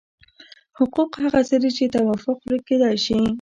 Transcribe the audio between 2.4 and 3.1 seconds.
پرې کېدای